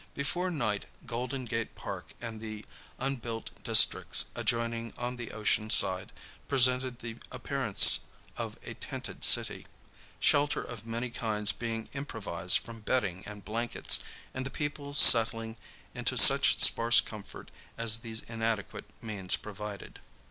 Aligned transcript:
Before 0.15 0.49
night 0.49 0.87
Golden 1.05 1.45
Gate 1.45 1.75
Park 1.75 2.13
and 2.19 2.41
the 2.41 2.65
unbuilt 2.97 3.51
districts 3.63 4.31
adjoining 4.33 4.95
on 4.97 5.15
the 5.15 5.29
ocean 5.29 5.69
side 5.69 6.11
presented 6.47 7.01
the 7.01 7.17
appearance 7.31 7.99
of 8.35 8.57
a 8.63 8.73
tented 8.73 9.23
city, 9.23 9.67
shelter 10.19 10.63
of 10.63 10.87
many 10.87 11.11
kinds 11.11 11.51
being 11.51 11.87
improvised 11.93 12.57
from 12.57 12.79
bedding 12.79 13.21
and 13.27 13.45
blankets, 13.45 13.99
and 14.33 14.43
the 14.43 14.49
people 14.49 14.95
settling 14.95 15.55
into 15.93 16.17
such 16.17 16.57
sparse 16.57 16.99
comfort 16.99 17.51
as 17.77 17.99
these 17.99 18.21
inadequate 18.23 18.85
means 19.03 19.35
provided. 19.35 19.99